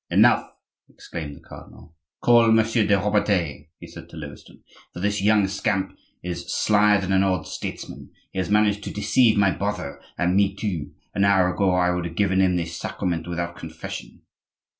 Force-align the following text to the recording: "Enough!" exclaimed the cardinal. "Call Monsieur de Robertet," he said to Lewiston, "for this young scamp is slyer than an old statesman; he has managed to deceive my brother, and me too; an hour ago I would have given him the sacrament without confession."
"Enough!" 0.09 0.49
exclaimed 0.89 1.35
the 1.35 1.39
cardinal. 1.47 1.95
"Call 2.21 2.51
Monsieur 2.51 2.87
de 2.87 2.97
Robertet," 2.97 3.69
he 3.77 3.85
said 3.85 4.09
to 4.09 4.17
Lewiston, 4.17 4.63
"for 4.95 4.99
this 4.99 5.21
young 5.21 5.47
scamp 5.47 5.95
is 6.23 6.51
slyer 6.51 6.99
than 6.99 7.11
an 7.11 7.21
old 7.23 7.45
statesman; 7.45 8.09
he 8.31 8.39
has 8.39 8.49
managed 8.49 8.83
to 8.85 8.91
deceive 8.91 9.37
my 9.37 9.51
brother, 9.51 10.01
and 10.17 10.35
me 10.35 10.55
too; 10.55 10.89
an 11.13 11.23
hour 11.23 11.53
ago 11.53 11.69
I 11.75 11.91
would 11.91 12.05
have 12.05 12.15
given 12.15 12.41
him 12.41 12.55
the 12.55 12.65
sacrament 12.65 13.27
without 13.27 13.55
confession." 13.57 14.23